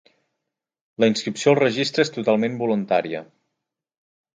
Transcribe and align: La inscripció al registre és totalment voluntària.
La 1.03 1.09
inscripció 1.11 1.53
al 1.55 1.59
registre 1.61 2.07
és 2.09 2.13
totalment 2.19 2.59
voluntària. 2.67 3.27